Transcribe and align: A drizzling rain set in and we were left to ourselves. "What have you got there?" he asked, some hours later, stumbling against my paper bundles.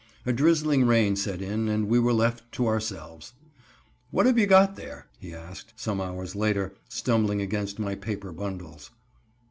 A 0.25 0.33
drizzling 0.33 0.87
rain 0.87 1.15
set 1.15 1.43
in 1.43 1.67
and 1.69 1.87
we 1.87 1.99
were 1.99 2.11
left 2.11 2.51
to 2.53 2.65
ourselves. 2.65 3.33
"What 4.09 4.25
have 4.25 4.35
you 4.39 4.47
got 4.47 4.75
there?" 4.75 5.05
he 5.19 5.31
asked, 5.31 5.73
some 5.75 6.01
hours 6.01 6.35
later, 6.35 6.73
stumbling 6.89 7.39
against 7.39 7.77
my 7.77 7.93
paper 7.93 8.31
bundles. 8.31 8.89